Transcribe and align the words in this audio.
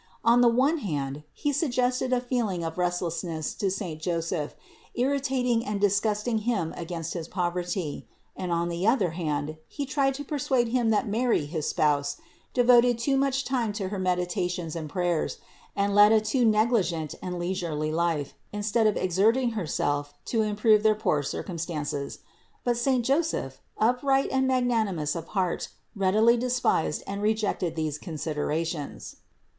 On 0.25 0.41
the 0.41 0.47
one 0.47 0.79
hand 0.79 1.21
he 1.31 1.53
sug 1.53 1.73
gested 1.73 2.11
a 2.11 2.19
feeling 2.19 2.63
of 2.63 2.79
restlessness 2.79 3.53
to 3.53 3.69
saint 3.69 4.01
Joseph, 4.01 4.55
irritating 4.95 5.63
and 5.63 5.79
disgusting 5.79 6.39
him 6.39 6.73
against 6.75 7.13
his 7.13 7.27
poverty; 7.27 8.07
and 8.35 8.51
on 8.51 8.67
the 8.69 8.87
other 8.87 9.11
hand 9.11 9.57
he 9.67 9.85
tried 9.85 10.15
to 10.15 10.23
persuade 10.23 10.69
him 10.69 10.89
that 10.89 11.07
Mary, 11.07 11.45
his 11.45 11.67
Spouse, 11.69 12.17
devoted 12.51 12.97
too 12.97 13.15
much 13.15 13.45
time 13.45 13.71
to 13.73 13.89
her 13.89 13.99
meditations 13.99 14.75
and 14.75 14.89
prayers, 14.89 15.37
and 15.75 15.93
led 15.93 16.11
a 16.11 16.19
too 16.19 16.45
negligent 16.45 17.13
and 17.21 17.37
leisurely 17.37 17.91
life, 17.91 18.33
instead 18.51 18.87
of 18.87 18.97
ex 18.97 19.19
erting 19.19 19.53
Herself 19.53 20.15
to 20.25 20.41
improve 20.41 20.81
their 20.81 20.95
poor 20.95 21.21
circumstances. 21.21 22.17
But 22.63 22.75
saint 22.75 23.05
Joseph, 23.05 23.61
upright 23.77 24.29
and 24.31 24.47
magnanimous 24.47 25.13
of 25.15 25.27
heart, 25.37 25.69
readily 25.95 26.37
despised 26.37 27.03
and 27.05 27.21
rejected 27.21 27.77
such 27.77 28.01
considerations. 28.01 29.17